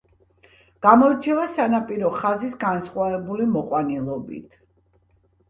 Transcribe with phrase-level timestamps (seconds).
[0.85, 4.59] გამოირჩევა სანაპირო ხაზის განსხვავებული მოყვანილობით.